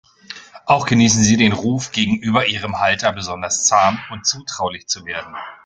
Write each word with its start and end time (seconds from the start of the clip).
Auch 0.65 0.87
genießen 0.87 1.23
sie 1.23 1.37
den 1.37 1.51
Ruf, 1.51 1.91
gegenüber 1.91 2.47
ihrem 2.47 2.79
Halter 2.79 3.11
besonders 3.13 3.65
zahm 3.67 3.99
und 4.09 4.25
zutraulich 4.25 4.87
zu 4.87 5.05
werden. 5.05 5.35